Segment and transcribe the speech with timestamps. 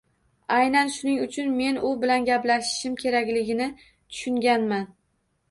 [0.53, 4.91] Aynan shuning uchun men u bilan gaplashishim kerakligini tushunganman.